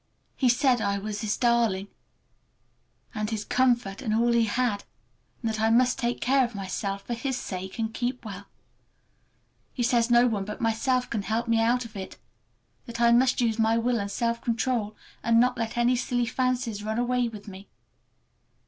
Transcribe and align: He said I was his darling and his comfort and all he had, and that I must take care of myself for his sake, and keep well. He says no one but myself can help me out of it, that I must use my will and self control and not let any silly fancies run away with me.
He 0.35 0.49
said 0.49 0.81
I 0.81 0.97
was 0.97 1.21
his 1.21 1.37
darling 1.37 1.87
and 3.13 3.29
his 3.29 3.45
comfort 3.45 4.01
and 4.01 4.15
all 4.15 4.31
he 4.31 4.45
had, 4.45 4.83
and 5.43 5.51
that 5.51 5.61
I 5.61 5.69
must 5.69 5.99
take 5.99 6.19
care 6.19 6.43
of 6.43 6.55
myself 6.55 7.03
for 7.03 7.13
his 7.13 7.37
sake, 7.37 7.77
and 7.77 7.93
keep 7.93 8.25
well. 8.25 8.47
He 9.73 9.83
says 9.83 10.09
no 10.09 10.25
one 10.25 10.43
but 10.43 10.59
myself 10.59 11.07
can 11.07 11.21
help 11.21 11.47
me 11.47 11.61
out 11.61 11.85
of 11.85 11.95
it, 11.95 12.17
that 12.87 12.99
I 12.99 13.11
must 13.11 13.41
use 13.41 13.59
my 13.59 13.77
will 13.77 13.99
and 13.99 14.09
self 14.09 14.41
control 14.41 14.95
and 15.21 15.39
not 15.39 15.55
let 15.55 15.77
any 15.77 15.95
silly 15.95 16.25
fancies 16.25 16.83
run 16.83 16.97
away 16.97 17.27
with 17.27 17.47
me. 17.47 17.69